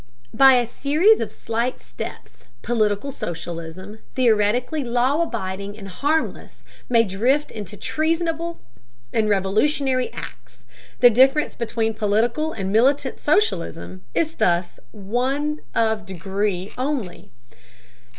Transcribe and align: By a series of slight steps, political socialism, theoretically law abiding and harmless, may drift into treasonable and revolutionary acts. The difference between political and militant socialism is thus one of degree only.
By 0.33 0.53
a 0.55 0.65
series 0.65 1.19
of 1.19 1.31
slight 1.31 1.79
steps, 1.79 2.43
political 2.63 3.11
socialism, 3.11 3.99
theoretically 4.15 4.83
law 4.83 5.21
abiding 5.21 5.77
and 5.77 5.87
harmless, 5.87 6.63
may 6.89 7.03
drift 7.03 7.51
into 7.51 7.77
treasonable 7.77 8.59
and 9.13 9.29
revolutionary 9.29 10.11
acts. 10.11 10.65
The 11.01 11.11
difference 11.11 11.53
between 11.53 11.93
political 11.93 12.51
and 12.51 12.71
militant 12.71 13.19
socialism 13.19 14.01
is 14.15 14.33
thus 14.33 14.79
one 14.91 15.59
of 15.75 16.07
degree 16.07 16.73
only. 16.79 17.29